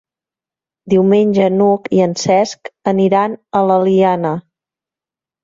[0.93, 4.35] Diumenge n'Hug i en Cesc aniran a l'Eliana.